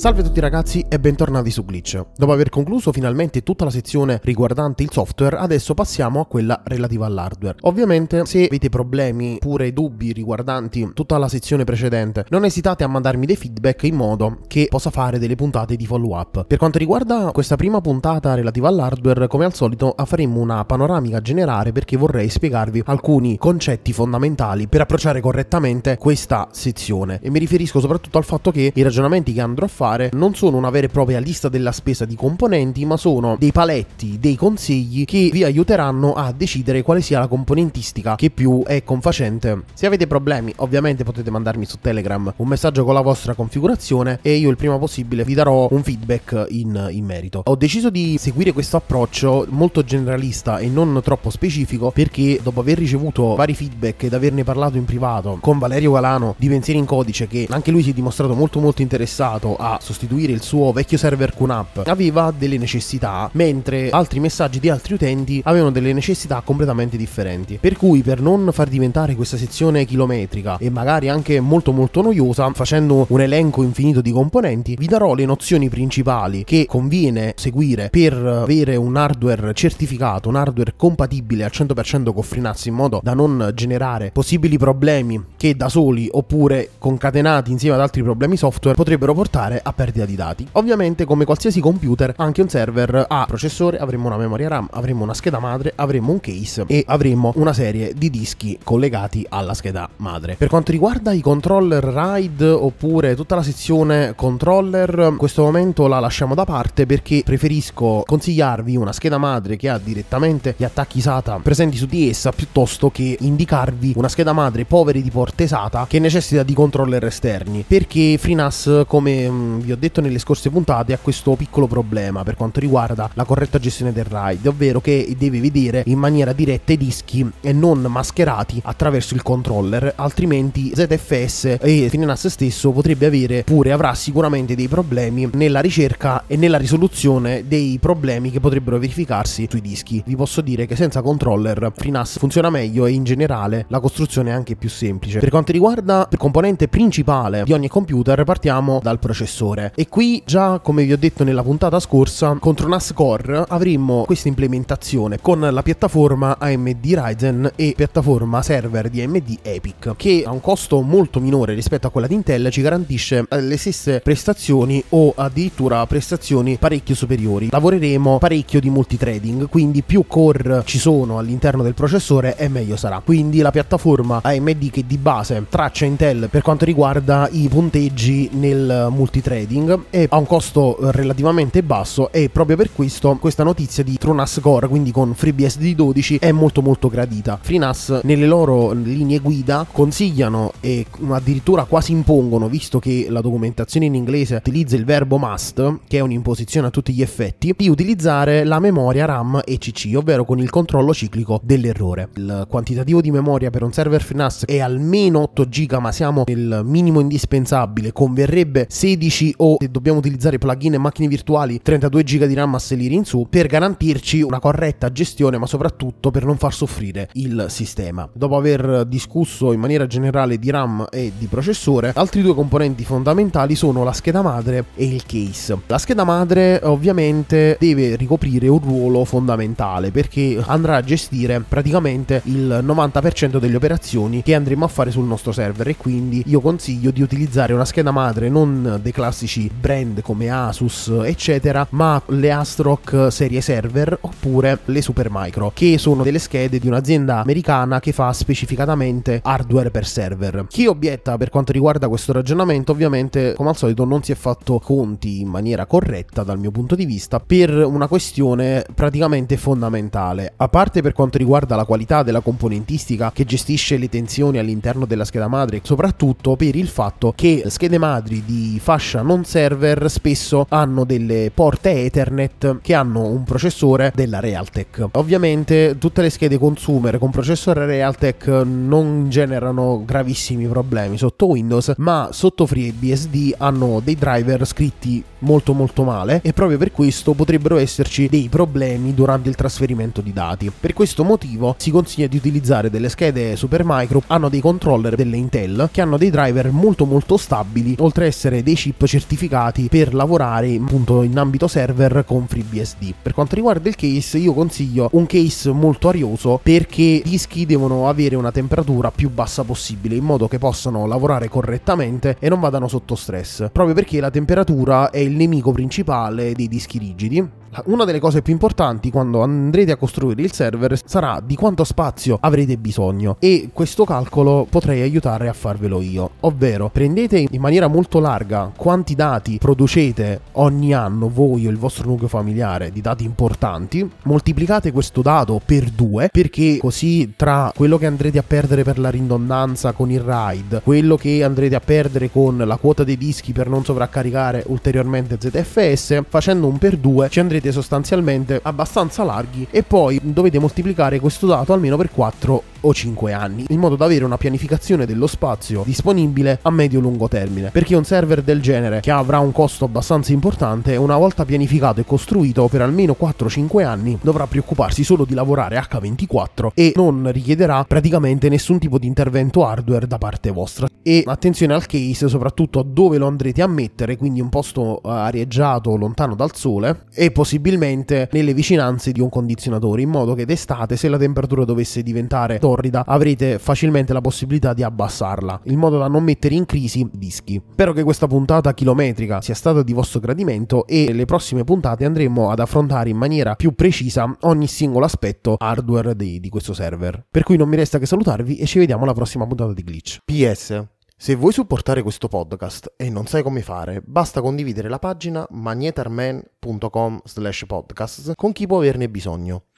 Salve 0.00 0.22
a 0.22 0.24
tutti 0.24 0.40
ragazzi 0.40 0.82
e 0.88 0.98
bentornati 0.98 1.50
su 1.50 1.62
Glitch. 1.62 2.02
Dopo 2.16 2.32
aver 2.32 2.48
concluso 2.48 2.90
finalmente 2.90 3.42
tutta 3.42 3.66
la 3.66 3.70
sezione 3.70 4.18
riguardante 4.22 4.82
il 4.82 4.90
software, 4.90 5.36
adesso 5.36 5.74
passiamo 5.74 6.20
a 6.20 6.26
quella 6.26 6.62
relativa 6.64 7.04
all'hardware. 7.04 7.58
Ovviamente 7.64 8.24
se 8.24 8.46
avete 8.46 8.70
problemi 8.70 9.34
oppure 9.34 9.74
dubbi 9.74 10.14
riguardanti 10.14 10.92
tutta 10.94 11.18
la 11.18 11.28
sezione 11.28 11.64
precedente, 11.64 12.24
non 12.30 12.46
esitate 12.46 12.82
a 12.82 12.86
mandarmi 12.88 13.26
dei 13.26 13.36
feedback 13.36 13.82
in 13.82 13.94
modo 13.94 14.38
che 14.46 14.68
possa 14.70 14.88
fare 14.88 15.18
delle 15.18 15.34
puntate 15.34 15.76
di 15.76 15.84
follow 15.84 16.18
up. 16.18 16.46
Per 16.46 16.56
quanto 16.56 16.78
riguarda 16.78 17.30
questa 17.30 17.56
prima 17.56 17.82
puntata 17.82 18.32
relativa 18.32 18.68
all'hardware, 18.68 19.26
come 19.26 19.44
al 19.44 19.52
solito 19.52 19.94
faremo 20.06 20.40
una 20.40 20.64
panoramica 20.64 21.20
generale 21.20 21.72
perché 21.72 21.98
vorrei 21.98 22.30
spiegarvi 22.30 22.84
alcuni 22.86 23.36
concetti 23.36 23.92
fondamentali 23.92 24.66
per 24.66 24.80
approcciare 24.80 25.20
correttamente 25.20 25.98
questa 25.98 26.48
sezione 26.52 27.20
e 27.20 27.28
mi 27.28 27.38
riferisco 27.38 27.80
soprattutto 27.80 28.16
al 28.16 28.24
fatto 28.24 28.50
che 28.50 28.72
i 28.74 28.82
ragionamenti 28.82 29.34
che 29.34 29.42
andrò 29.42 29.66
a 29.66 29.68
fare 29.68 29.88
fare 29.90 30.10
non 30.12 30.34
sono 30.34 30.56
una 30.56 30.70
vera 30.70 30.86
e 30.86 30.90
propria 30.90 31.18
lista 31.18 31.48
della 31.48 31.72
spesa 31.72 32.04
di 32.04 32.14
componenti, 32.14 32.84
ma 32.84 32.96
sono 32.96 33.36
dei 33.38 33.52
paletti, 33.52 34.18
dei 34.18 34.36
consigli 34.36 35.04
che 35.04 35.30
vi 35.32 35.42
aiuteranno 35.42 36.12
a 36.12 36.32
decidere 36.32 36.82
quale 36.82 37.00
sia 37.00 37.18
la 37.18 37.26
componentistica 37.26 38.14
che 38.14 38.30
più 38.30 38.62
è 38.64 38.84
confacente. 38.84 39.62
Se 39.74 39.86
avete 39.86 40.06
problemi, 40.06 40.52
ovviamente 40.56 41.04
potete 41.04 41.30
mandarmi 41.30 41.64
su 41.64 41.78
Telegram 41.80 42.32
un 42.36 42.48
messaggio 42.48 42.84
con 42.84 42.94
la 42.94 43.00
vostra 43.00 43.34
configurazione 43.34 44.18
e 44.22 44.34
io 44.34 44.50
il 44.50 44.56
prima 44.56 44.78
possibile 44.78 45.24
vi 45.24 45.34
darò 45.34 45.68
un 45.70 45.82
feedback 45.82 46.46
in, 46.50 46.88
in 46.90 47.04
merito. 47.04 47.42
Ho 47.44 47.56
deciso 47.56 47.90
di 47.90 48.16
seguire 48.18 48.52
questo 48.52 48.76
approccio 48.76 49.46
molto 49.48 49.82
generalista 49.82 50.58
e 50.58 50.68
non 50.68 51.00
troppo 51.02 51.30
specifico 51.30 51.90
perché 51.90 52.38
dopo 52.42 52.60
aver 52.60 52.78
ricevuto 52.78 53.34
vari 53.34 53.54
feedback 53.54 54.04
ed 54.04 54.14
averne 54.14 54.44
parlato 54.44 54.76
in 54.76 54.84
privato 54.84 55.38
con 55.40 55.58
Valerio 55.58 55.92
Galano 55.92 56.34
di 56.38 56.48
Pensieri 56.48 56.78
in 56.78 56.84
Codice 56.84 57.26
che 57.26 57.46
anche 57.50 57.70
lui 57.70 57.82
si 57.82 57.90
è 57.90 57.92
dimostrato 57.92 58.34
molto 58.34 58.60
molto 58.60 58.82
interessato 58.82 59.56
a 59.56 59.79
sostituire 59.80 60.32
il 60.32 60.42
suo 60.42 60.72
vecchio 60.72 60.98
server 60.98 61.34
QNAP 61.34 61.82
aveva 61.86 62.32
delle 62.36 62.58
necessità, 62.58 63.28
mentre 63.32 63.90
altri 63.90 64.20
messaggi 64.20 64.60
di 64.60 64.68
altri 64.68 64.94
utenti 64.94 65.40
avevano 65.44 65.70
delle 65.70 65.92
necessità 65.92 66.42
completamente 66.44 66.96
differenti. 66.96 67.58
Per 67.60 67.76
cui 67.76 68.02
per 68.02 68.20
non 68.20 68.50
far 68.52 68.68
diventare 68.68 69.14
questa 69.14 69.36
sezione 69.36 69.84
chilometrica 69.84 70.58
e 70.58 70.70
magari 70.70 71.08
anche 71.08 71.40
molto 71.40 71.72
molto 71.72 72.02
noiosa, 72.02 72.50
facendo 72.52 73.06
un 73.08 73.20
elenco 73.20 73.62
infinito 73.62 74.00
di 74.00 74.12
componenti, 74.12 74.76
vi 74.78 74.86
darò 74.86 75.14
le 75.14 75.24
nozioni 75.24 75.68
principali 75.68 76.44
che 76.44 76.66
conviene 76.66 77.34
seguire 77.36 77.88
per 77.90 78.14
avere 78.14 78.76
un 78.76 78.96
hardware 78.96 79.52
certificato, 79.54 80.28
un 80.28 80.36
hardware 80.36 80.74
compatibile 80.76 81.44
al 81.44 81.50
100% 81.52 82.12
con 82.12 82.22
FreeNAS 82.22 82.66
in 82.66 82.74
modo 82.74 83.00
da 83.02 83.14
non 83.14 83.50
generare 83.54 84.10
possibili 84.10 84.58
problemi 84.58 85.22
che 85.36 85.56
da 85.56 85.68
soli 85.68 86.08
oppure 86.10 86.70
concatenati 86.78 87.50
insieme 87.50 87.76
ad 87.76 87.80
altri 87.80 88.02
problemi 88.02 88.36
software 88.36 88.76
potrebbero 88.76 89.14
portare 89.14 89.60
a 89.62 89.69
a 89.70 89.72
perdita 89.72 90.04
di 90.04 90.14
dati. 90.14 90.46
Ovviamente, 90.52 91.04
come 91.04 91.24
qualsiasi 91.24 91.60
computer, 91.60 92.12
anche 92.16 92.42
un 92.42 92.48
server 92.48 93.06
ha 93.08 93.24
processore, 93.26 93.78
avremo 93.78 94.06
una 94.06 94.16
memoria 94.16 94.48
RAM, 94.48 94.68
avremo 94.72 95.02
una 95.02 95.14
scheda 95.14 95.38
madre, 95.38 95.72
avremo 95.74 96.12
un 96.12 96.20
case 96.20 96.64
e 96.66 96.84
avremo 96.86 97.32
una 97.36 97.52
serie 97.52 97.94
di 97.94 98.10
dischi 98.10 98.58
collegati 98.62 99.24
alla 99.28 99.54
scheda 99.54 99.88
madre. 99.96 100.34
Per 100.36 100.48
quanto 100.48 100.72
riguarda 100.72 101.12
i 101.12 101.20
controller 101.20 101.82
RAID 101.82 102.42
oppure 102.42 103.14
tutta 103.14 103.34
la 103.36 103.42
sezione 103.42 104.12
controller, 104.14 105.08
in 105.10 105.16
questo 105.16 105.42
momento 105.42 105.86
la 105.86 106.00
lasciamo 106.00 106.34
da 106.34 106.44
parte 106.44 106.86
perché 106.86 107.22
preferisco 107.24 108.02
consigliarvi 108.06 108.76
una 108.76 108.92
scheda 108.92 109.18
madre 109.18 109.56
che 109.56 109.68
ha 109.68 109.78
direttamente 109.78 110.54
gli 110.56 110.64
attacchi 110.64 111.00
SATA 111.00 111.38
presenti 111.42 111.76
su 111.76 111.86
di 111.86 112.08
essa 112.08 112.32
piuttosto 112.32 112.90
che 112.90 113.16
indicarvi 113.20 113.94
una 113.96 114.08
scheda 114.08 114.32
madre 114.32 114.64
poveri 114.64 115.02
di 115.02 115.10
porte 115.10 115.46
SATA 115.46 115.86
che 115.88 115.98
necessita 115.98 116.42
di 116.42 116.54
controller 116.54 117.04
esterni 117.04 117.64
perché 117.66 118.18
FreeNAS 118.18 118.84
come 118.86 119.28
mm, 119.28 119.59
vi 119.60 119.72
ho 119.72 119.76
detto 119.76 120.00
nelle 120.00 120.18
scorse 120.18 120.50
puntate, 120.50 120.92
ha 120.92 120.98
questo 120.98 121.34
piccolo 121.34 121.66
problema 121.66 122.22
per 122.22 122.36
quanto 122.36 122.60
riguarda 122.60 123.10
la 123.14 123.24
corretta 123.24 123.58
gestione 123.58 123.92
del 123.92 124.04
RAID, 124.04 124.46
ovvero 124.46 124.80
che 124.80 125.14
deve 125.18 125.40
vedere 125.40 125.82
in 125.86 125.98
maniera 125.98 126.32
diretta 126.32 126.72
i 126.72 126.76
dischi 126.76 127.28
e 127.40 127.52
non 127.52 127.80
mascherati 127.80 128.60
attraverso 128.64 129.14
il 129.14 129.22
controller, 129.22 129.92
altrimenti 129.96 130.72
ZFS 130.74 131.56
e 131.60 131.88
FineNAS 131.88 132.28
stesso 132.28 132.70
potrebbe 132.70 133.06
avere 133.06 133.42
pure 133.44 133.72
avrà 133.72 133.94
sicuramente 133.94 134.54
dei 134.54 134.68
problemi 134.68 135.28
nella 135.34 135.60
ricerca 135.60 136.24
e 136.26 136.36
nella 136.36 136.58
risoluzione 136.58 137.44
dei 137.46 137.78
problemi 137.80 138.30
che 138.30 138.40
potrebbero 138.40 138.78
verificarsi 138.78 139.46
sui 139.50 139.60
dischi. 139.60 140.02
Vi 140.06 140.16
posso 140.16 140.40
dire 140.40 140.66
che 140.66 140.76
senza 140.76 141.02
controller 141.02 141.72
FreeNAS 141.74 142.18
funziona 142.18 142.50
meglio 142.50 142.86
e 142.86 142.92
in 142.92 143.04
generale 143.04 143.64
la 143.68 143.80
costruzione 143.80 144.30
è 144.30 144.32
anche 144.32 144.56
più 144.56 144.68
semplice. 144.68 145.18
Per 145.18 145.30
quanto 145.30 145.52
riguarda 145.52 146.08
il 146.10 146.18
componente 146.18 146.68
principale 146.68 147.42
di 147.44 147.52
ogni 147.52 147.68
computer 147.68 148.24
partiamo 148.24 148.80
dal 148.82 148.98
processore 148.98 149.49
migliore. 149.50 149.72
E 149.74 149.88
qui 149.88 150.22
già, 150.24 150.58
come 150.60 150.84
vi 150.84 150.92
ho 150.92 150.98
detto 150.98 151.24
nella 151.24 151.42
puntata 151.42 151.80
scorsa, 151.80 152.36
contro 152.40 152.68
NAS 152.68 152.92
Core 152.92 153.44
avremmo 153.48 154.04
questa 154.04 154.28
implementazione 154.28 155.18
con 155.20 155.40
la 155.40 155.62
piattaforma 155.62 156.38
AMD 156.38 156.84
Ryzen 156.84 157.52
e 157.56 157.74
piattaforma 157.76 158.42
server 158.42 158.88
di 158.88 159.02
AMD 159.02 159.38
Epic, 159.42 159.94
che 159.96 160.22
a 160.26 160.30
un 160.30 160.40
costo 160.40 160.80
molto 160.80 161.20
minore 161.20 161.54
rispetto 161.54 161.86
a 161.86 161.90
quella 161.90 162.06
di 162.06 162.14
Intel 162.14 162.50
ci 162.50 162.62
garantisce 162.62 163.26
eh, 163.28 163.40
le 163.40 163.56
stesse 163.56 164.00
prestazioni 164.00 164.82
o 164.90 165.12
addirittura 165.16 165.84
prestazioni 165.86 166.56
parecchio 166.56 166.94
superiori. 166.94 167.48
Lavoreremo 167.50 168.18
parecchio 168.18 168.60
di 168.60 168.70
multitrading, 168.70 169.48
quindi 169.48 169.82
più 169.82 170.04
core 170.06 170.62
ci 170.64 170.78
sono 170.78 171.18
all'interno 171.18 171.62
del 171.62 171.74
processore 171.74 172.36
e 172.36 172.48
meglio 172.48 172.76
sarà. 172.76 173.00
Quindi 173.04 173.40
la 173.40 173.50
piattaforma 173.50 174.20
AMD 174.22 174.70
che 174.70 174.84
di 174.86 174.96
base 174.96 175.44
traccia 175.48 175.84
Intel 175.84 176.28
per 176.30 176.42
quanto 176.42 176.64
riguarda 176.64 177.28
i 177.30 177.48
punteggi 177.48 178.30
nel 178.32 178.88
multitrading 178.90 179.39
trading 179.40 179.84
e 179.90 180.06
ha 180.08 180.16
un 180.16 180.26
costo 180.26 180.76
relativamente 180.90 181.62
basso 181.62 182.12
e 182.12 182.28
proprio 182.28 182.56
per 182.56 182.70
questo 182.72 183.16
questa 183.20 183.42
notizia 183.42 183.82
di 183.82 183.96
TrueNAS 183.96 184.40
Core, 184.40 184.68
quindi 184.68 184.90
con 184.90 185.14
FreeBSD 185.14 185.74
12, 185.74 186.16
è 186.16 186.32
molto 186.32 186.62
molto 186.62 186.88
gradita. 186.88 187.38
FreeNAS 187.40 188.00
nelle 188.04 188.26
loro 188.26 188.72
linee 188.72 189.18
guida 189.18 189.66
consigliano 189.70 190.52
e 190.60 190.86
addirittura 191.08 191.64
quasi 191.64 191.92
impongono, 191.92 192.48
visto 192.48 192.78
che 192.78 193.06
la 193.08 193.20
documentazione 193.20 193.86
in 193.86 193.94
inglese 193.94 194.36
utilizza 194.36 194.76
il 194.76 194.84
verbo 194.84 195.18
must, 195.18 195.78
che 195.86 195.98
è 195.98 196.00
un'imposizione 196.00 196.66
a 196.66 196.70
tutti 196.70 196.92
gli 196.92 197.02
effetti, 197.02 197.54
di 197.56 197.68
utilizzare 197.68 198.44
la 198.44 198.58
memoria 198.58 199.04
RAM 199.06 199.42
ECC, 199.44 199.96
ovvero 199.96 200.24
con 200.24 200.38
il 200.38 200.50
controllo 200.50 200.92
ciclico 200.92 201.40
dell'errore. 201.42 202.08
Il 202.14 202.46
quantitativo 202.48 203.00
di 203.00 203.10
memoria 203.10 203.50
per 203.50 203.62
un 203.62 203.72
server 203.72 204.02
FreeNAS 204.02 204.44
è 204.46 204.60
almeno 204.60 205.20
8 205.20 205.44
GB, 205.44 205.72
ma 205.74 205.92
siamo 205.92 206.24
nel 206.26 206.62
minimo 206.64 207.00
indispensabile, 207.00 207.92
converrebbe 207.92 208.66
16 208.68 209.29
o 209.38 209.56
se 209.58 209.70
dobbiamo 209.70 209.98
utilizzare 209.98 210.38
plugin 210.38 210.74
e 210.74 210.78
macchine 210.78 211.08
virtuali 211.08 211.60
32 211.62 212.02
GB 212.02 212.24
di 212.24 212.34
RAM 212.34 212.54
a 212.54 212.58
salire 212.58 212.94
in 212.94 213.04
su 213.04 213.26
per 213.28 213.46
garantirci 213.46 214.22
una 214.22 214.38
corretta 214.38 214.90
gestione 214.92 215.38
ma 215.38 215.46
soprattutto 215.46 216.10
per 216.10 216.24
non 216.24 216.36
far 216.36 216.52
soffrire 216.52 217.08
il 217.14 217.46
sistema. 217.48 218.08
Dopo 218.12 218.36
aver 218.36 218.84
discusso 218.86 219.52
in 219.52 219.60
maniera 219.60 219.86
generale 219.86 220.38
di 220.38 220.50
RAM 220.50 220.86
e 220.90 221.12
di 221.16 221.26
processore, 221.26 221.92
altri 221.94 222.22
due 222.22 222.34
componenti 222.34 222.84
fondamentali 222.84 223.54
sono 223.54 223.84
la 223.84 223.92
scheda 223.92 224.22
madre 224.22 224.66
e 224.74 224.84
il 224.84 225.04
case. 225.06 225.58
La 225.66 225.78
scheda 225.78 226.04
madre 226.04 226.60
ovviamente 226.62 227.56
deve 227.58 227.96
ricoprire 227.96 228.48
un 228.48 228.60
ruolo 228.60 229.04
fondamentale 229.04 229.90
perché 229.90 230.42
andrà 230.46 230.76
a 230.76 230.82
gestire 230.82 231.42
praticamente 231.46 232.22
il 232.24 232.60
90% 232.62 233.38
delle 233.38 233.56
operazioni 233.56 234.22
che 234.22 234.34
andremo 234.34 234.64
a 234.64 234.68
fare 234.68 234.90
sul 234.90 235.04
nostro 235.04 235.32
server 235.32 235.68
e 235.68 235.76
quindi 235.76 236.22
io 236.26 236.40
consiglio 236.40 236.90
di 236.90 237.02
utilizzare 237.02 237.52
una 237.52 237.64
scheda 237.64 237.90
madre 237.90 238.28
non 238.28 238.78
dei 238.82 238.92
classici 239.10 239.50
brand 239.52 240.02
come 240.02 240.30
Asus, 240.30 240.86
eccetera, 241.04 241.66
ma 241.70 242.00
le 242.06 242.30
Astrock 242.30 243.10
serie 243.10 243.40
server 243.40 243.98
oppure 244.02 244.60
le 244.66 244.80
Supermicro, 244.80 245.50
che 245.52 245.78
sono 245.78 246.04
delle 246.04 246.20
schede 246.20 246.60
di 246.60 246.68
un'azienda 246.68 247.18
americana 247.18 247.80
che 247.80 247.90
fa 247.90 248.12
specificatamente 248.12 249.20
hardware 249.24 249.72
per 249.72 249.84
server. 249.84 250.46
Chi 250.48 250.66
obietta 250.66 251.16
per 251.16 251.28
quanto 251.28 251.50
riguarda 251.50 251.88
questo 251.88 252.12
ragionamento, 252.12 252.70
ovviamente, 252.70 253.34
come 253.34 253.48
al 253.48 253.56
solito, 253.56 253.84
non 253.84 254.00
si 254.04 254.12
è 254.12 254.14
fatto 254.14 254.60
conti 254.60 255.20
in 255.20 255.28
maniera 255.28 255.66
corretta 255.66 256.22
dal 256.22 256.38
mio 256.38 256.52
punto 256.52 256.76
di 256.76 256.84
vista 256.84 257.18
per 257.18 257.50
una 257.50 257.88
questione 257.88 258.64
praticamente 258.72 259.36
fondamentale. 259.36 260.34
A 260.36 260.46
parte 260.48 260.82
per 260.82 260.92
quanto 260.92 261.18
riguarda 261.18 261.56
la 261.56 261.64
qualità 261.64 262.04
della 262.04 262.20
componentistica 262.20 263.10
che 263.12 263.24
gestisce 263.24 263.76
le 263.76 263.88
tensioni 263.88 264.38
all'interno 264.38 264.86
della 264.86 265.04
scheda 265.04 265.26
madre, 265.26 265.60
soprattutto 265.64 266.36
per 266.36 266.54
il 266.54 266.68
fatto 266.68 267.12
che 267.16 267.42
schede 267.48 267.78
madri 267.78 268.22
di 268.24 268.60
fascia 268.62 268.98
non 269.02 269.24
server 269.24 269.90
spesso 269.90 270.46
hanno 270.48 270.84
delle 270.84 271.30
porte 271.32 271.84
Ethernet 271.84 272.58
che 272.60 272.74
hanno 272.74 273.06
un 273.06 273.24
processore 273.24 273.92
della 273.94 274.20
Realtek. 274.20 274.88
Ovviamente 274.92 275.76
tutte 275.78 276.02
le 276.02 276.10
schede 276.10 276.38
consumer 276.38 276.98
con 276.98 277.10
processore 277.10 277.66
Realtek 277.66 278.26
non 278.44 279.08
generano 279.08 279.82
gravissimi 279.84 280.46
problemi 280.46 280.98
sotto 280.98 281.26
Windows, 281.28 281.74
ma 281.76 282.08
sotto 282.12 282.46
FreeBSD 282.46 283.34
hanno 283.38 283.80
dei 283.82 283.96
driver 283.96 284.46
scritti 284.46 285.04
molto 285.20 285.52
molto 285.52 285.82
male 285.82 286.20
e 286.22 286.32
proprio 286.32 286.58
per 286.58 286.72
questo 286.72 287.14
potrebbero 287.14 287.56
esserci 287.56 288.08
dei 288.08 288.28
problemi 288.28 288.94
durante 288.94 289.28
il 289.28 289.34
trasferimento 289.34 290.00
di 290.00 290.12
dati. 290.12 290.50
Per 290.58 290.72
questo 290.72 291.04
motivo 291.04 291.54
si 291.58 291.70
consiglia 291.70 292.06
di 292.06 292.16
utilizzare 292.16 292.70
delle 292.70 292.88
schede 292.88 293.36
Supermicro, 293.36 294.02
hanno 294.06 294.28
dei 294.28 294.40
controller 294.40 294.94
delle 294.94 295.16
Intel 295.16 295.68
che 295.72 295.80
hanno 295.80 295.96
dei 295.96 296.10
driver 296.10 296.50
molto 296.50 296.84
molto 296.84 297.16
stabili, 297.16 297.76
oltre 297.78 298.04
a 298.04 298.08
essere 298.08 298.42
dei 298.42 298.54
chip 298.54 298.84
certificati 298.84 299.68
per 299.68 299.94
lavorare 299.94 300.54
appunto 300.54 301.02
in 301.02 301.16
ambito 301.18 301.48
server 301.48 302.04
con 302.06 302.26
FreeBSD. 302.26 302.94
Per 303.02 303.14
quanto 303.14 303.34
riguarda 303.34 303.68
il 303.68 303.76
case, 303.76 304.18
io 304.18 304.32
consiglio 304.32 304.88
un 304.92 305.06
case 305.06 305.50
molto 305.52 305.88
arioso 305.88 306.40
perché 306.42 306.82
i 306.82 307.02
dischi 307.04 307.46
devono 307.46 307.88
avere 307.88 308.16
una 308.16 308.32
temperatura 308.32 308.90
più 308.90 309.10
bassa 309.10 309.44
possibile 309.44 309.96
in 309.96 310.04
modo 310.04 310.28
che 310.28 310.38
possano 310.38 310.86
lavorare 310.86 311.28
correttamente 311.28 312.16
e 312.18 312.28
non 312.28 312.40
vadano 312.40 312.68
sotto 312.68 312.94
stress, 312.94 313.48
proprio 313.52 313.74
perché 313.74 314.00
la 314.00 314.10
temperatura 314.10 314.90
è 314.90 314.98
il 314.98 315.09
nemico 315.10 315.52
principale 315.52 316.32
dei 316.32 316.48
dischi 316.48 316.78
rigidi 316.78 317.39
una 317.64 317.84
delle 317.84 317.98
cose 317.98 318.22
più 318.22 318.32
importanti 318.32 318.90
quando 318.90 319.22
andrete 319.22 319.72
a 319.72 319.76
costruire 319.76 320.22
il 320.22 320.32
server 320.32 320.78
sarà 320.84 321.20
di 321.24 321.34
quanto 321.34 321.64
spazio 321.64 322.18
avrete 322.20 322.56
bisogno. 322.56 323.16
E 323.18 323.50
questo 323.52 323.84
calcolo 323.84 324.46
potrei 324.48 324.82
aiutare 324.82 325.28
a 325.28 325.32
farvelo 325.32 325.80
io, 325.80 326.10
ovvero 326.20 326.70
prendete 326.72 327.26
in 327.28 327.40
maniera 327.40 327.66
molto 327.66 327.98
larga 327.98 328.52
quanti 328.54 328.94
dati 328.94 329.38
producete 329.38 330.20
ogni 330.32 330.72
anno 330.72 331.08
voi 331.08 331.46
o 331.46 331.50
il 331.50 331.56
vostro 331.56 331.88
nucleo 331.88 332.08
familiare 332.08 332.70
di 332.70 332.80
dati 332.80 333.04
importanti, 333.04 333.88
moltiplicate 334.04 334.70
questo 334.70 335.02
dato 335.02 335.40
per 335.44 335.70
due 335.70 336.08
perché 336.12 336.58
così 336.58 337.14
tra 337.16 337.52
quello 337.54 337.78
che 337.78 337.86
andrete 337.86 338.18
a 338.18 338.24
perdere 338.26 338.62
per 338.62 338.78
la 338.78 338.90
ridondanza 338.90 339.72
con 339.72 339.90
il 339.90 340.00
RAID, 340.00 340.62
quello 340.62 340.96
che 340.96 341.24
andrete 341.24 341.56
a 341.56 341.60
perdere 341.60 342.10
con 342.10 342.36
la 342.38 342.56
quota 342.56 342.84
dei 342.84 342.96
dischi 342.96 343.32
per 343.32 343.48
non 343.48 343.64
sovraccaricare 343.64 344.44
ulteriormente 344.46 345.16
ZFS, 345.18 346.02
facendo 346.08 346.46
un 346.46 346.58
per 346.58 346.76
due 346.76 347.08
ci 347.08 347.20
andrete 347.20 347.39
sarete 347.40 347.52
sostanzialmente 347.52 348.38
abbastanza 348.42 349.02
larghi 349.02 349.46
e 349.50 349.62
poi 349.62 349.98
dovete 350.02 350.38
moltiplicare 350.38 351.00
questo 351.00 351.26
dato 351.26 351.52
almeno 351.52 351.76
per 351.76 351.90
4 351.90 352.42
o 352.60 352.74
5 352.74 353.12
anni, 353.12 353.44
in 353.48 353.58
modo 353.58 353.76
da 353.76 353.86
avere 353.86 354.04
una 354.04 354.18
pianificazione 354.18 354.84
dello 354.86 355.06
spazio 355.06 355.62
disponibile 355.64 356.38
a 356.42 356.50
medio-lungo 356.50 357.08
termine. 357.08 357.50
Perché 357.50 357.74
un 357.74 357.84
server 357.84 358.22
del 358.22 358.40
genere, 358.40 358.80
che 358.80 358.90
avrà 358.90 359.18
un 359.18 359.32
costo 359.32 359.64
abbastanza 359.64 360.12
importante, 360.12 360.76
una 360.76 360.96
volta 360.96 361.24
pianificato 361.24 361.80
e 361.80 361.84
costruito 361.84 362.48
per 362.48 362.60
almeno 362.60 362.94
4-5 363.00 363.64
anni, 363.64 363.98
dovrà 364.00 364.26
preoccuparsi 364.26 364.84
solo 364.84 365.04
di 365.04 365.14
lavorare 365.14 365.58
H24 365.58 366.48
e 366.54 366.72
non 366.76 367.10
richiederà 367.10 367.64
praticamente 367.64 368.28
nessun 368.28 368.58
tipo 368.58 368.78
di 368.78 368.86
intervento 368.86 369.46
hardware 369.46 369.86
da 369.86 369.98
parte 369.98 370.30
vostra. 370.30 370.68
E 370.82 371.02
attenzione 371.06 371.54
al 371.54 371.66
case, 371.66 372.08
soprattutto 372.08 372.62
dove 372.62 372.98
lo 372.98 373.06
andrete 373.06 373.42
a 373.42 373.46
mettere, 373.46 373.96
quindi 373.96 374.20
un 374.20 374.28
posto 374.28 374.82
eh, 374.82 374.88
arieggiato, 374.90 375.76
lontano 375.76 376.14
dal 376.14 376.34
sole, 376.34 376.84
e 376.92 377.10
possibilmente 377.10 377.29
nelle 377.38 378.34
vicinanze 378.34 378.92
di 378.92 379.00
un 379.00 379.08
condizionatore, 379.08 379.82
in 379.82 379.90
modo 379.90 380.14
che 380.14 380.24
d'estate, 380.24 380.76
se 380.76 380.88
la 380.88 380.98
temperatura 380.98 381.44
dovesse 381.44 381.82
diventare 381.82 382.38
torrida, 382.38 382.84
avrete 382.86 383.38
facilmente 383.38 383.92
la 383.92 384.00
possibilità 384.00 384.52
di 384.52 384.62
abbassarla, 384.62 385.42
in 385.44 385.58
modo 385.58 385.78
da 385.78 385.88
non 385.88 386.02
mettere 386.02 386.34
in 386.34 386.46
crisi 386.46 386.88
dischi. 386.92 387.40
Spero 387.52 387.72
che 387.72 387.82
questa 387.82 388.06
puntata 388.06 388.54
chilometrica 388.54 389.20
sia 389.20 389.34
stata 389.34 389.62
di 389.62 389.72
vostro 389.72 390.00
gradimento 390.00 390.66
e 390.66 390.92
le 390.92 391.04
prossime 391.04 391.44
puntate 391.44 391.84
andremo 391.84 392.30
ad 392.30 392.40
affrontare 392.40 392.90
in 392.90 392.96
maniera 392.96 393.34
più 393.34 393.54
precisa 393.54 394.16
ogni 394.22 394.46
singolo 394.46 394.84
aspetto 394.84 395.36
hardware 395.38 395.94
di, 395.94 396.20
di 396.20 396.28
questo 396.28 396.52
server. 396.52 397.04
Per 397.10 397.22
cui 397.22 397.36
non 397.36 397.48
mi 397.48 397.56
resta 397.56 397.78
che 397.78 397.86
salutarvi 397.86 398.36
e 398.36 398.46
ci 398.46 398.58
vediamo 398.58 398.84
alla 398.84 398.94
prossima 398.94 399.26
puntata 399.26 399.52
di 399.52 399.62
Glitch. 399.62 399.98
PS. 400.04 400.79
Se 401.02 401.14
vuoi 401.14 401.32
supportare 401.32 401.80
questo 401.80 402.08
podcast 402.08 402.74
e 402.76 402.90
non 402.90 403.06
sai 403.06 403.22
come 403.22 403.40
fare, 403.40 403.80
basta 403.82 404.20
condividere 404.20 404.68
la 404.68 404.78
pagina 404.78 405.26
magnetarman.com 405.30 407.00
slash 407.04 407.46
podcast 407.46 408.12
con 408.14 408.32
chi 408.32 408.46
può 408.46 408.58
averne 408.58 408.86
bisogno. 408.90 409.44